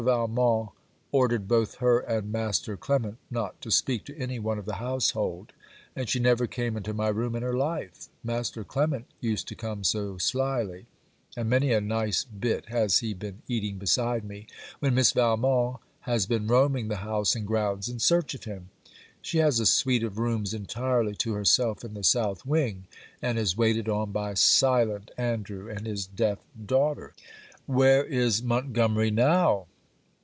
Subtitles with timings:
[0.01, 0.71] Valmont
[1.11, 5.53] ordered both her and Master Clement not to speak to any one of the household,
[5.95, 8.09] and she never came into my room in her life.
[8.23, 10.87] Master Clement used to come so slily!
[11.37, 14.47] and many a nice bit has he been eating beside me,
[14.79, 18.69] when Miss Valmont has been roaming the house and grounds in search of him!
[19.21, 22.85] She has a suite of rooms entirely to herself in the south wing,
[23.21, 27.13] and is waited on by silent Andrew and his deaf daughter'
[27.67, 29.67] 'Where is Montgomery now?'